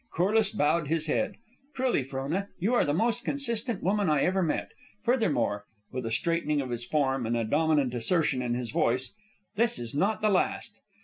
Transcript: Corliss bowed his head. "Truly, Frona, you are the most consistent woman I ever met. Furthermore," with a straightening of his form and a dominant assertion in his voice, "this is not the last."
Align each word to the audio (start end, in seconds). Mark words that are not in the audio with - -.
Corliss 0.15 0.49
bowed 0.49 0.87
his 0.87 1.05
head. 1.05 1.35
"Truly, 1.75 2.01
Frona, 2.03 2.47
you 2.57 2.73
are 2.73 2.83
the 2.85 2.91
most 2.91 3.23
consistent 3.23 3.83
woman 3.83 4.09
I 4.09 4.23
ever 4.23 4.41
met. 4.41 4.71
Furthermore," 5.03 5.65
with 5.91 6.07
a 6.07 6.11
straightening 6.11 6.59
of 6.59 6.71
his 6.71 6.83
form 6.87 7.27
and 7.27 7.37
a 7.37 7.43
dominant 7.43 7.93
assertion 7.93 8.41
in 8.41 8.55
his 8.55 8.71
voice, 8.71 9.13
"this 9.57 9.77
is 9.77 9.93
not 9.93 10.21
the 10.23 10.29
last." 10.31 10.79